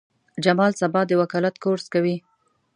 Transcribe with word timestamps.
جمال 0.43 0.71
سبا 0.81 1.01
د 1.07 1.11
وکالت 1.21 1.55
کورس 1.63 1.85
کوي. 1.93 2.15